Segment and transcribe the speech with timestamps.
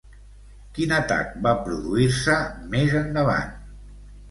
[0.77, 2.39] Quin atac va produir-se
[2.75, 3.57] més endavant?